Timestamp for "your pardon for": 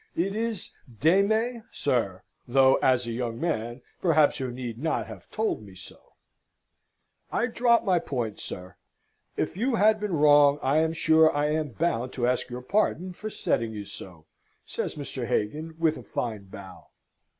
12.49-13.29